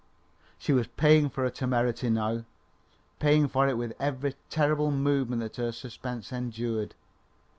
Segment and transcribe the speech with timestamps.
[0.57, 2.45] She was paying for her temerity now,
[3.19, 6.95] paying for it with every terrible moment that her suspense endured.